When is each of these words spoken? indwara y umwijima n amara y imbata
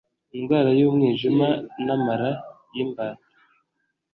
indwara 0.37 0.69
y 0.79 0.81
umwijima 0.89 1.47
n 1.85 1.87
amara 1.95 2.29
y 2.75 2.77
imbata 2.83 3.25